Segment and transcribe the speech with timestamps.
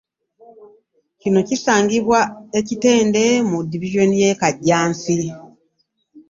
[1.21, 2.19] Kino kisangibwa
[2.59, 5.17] e Kitende mu division y'e Kajjansi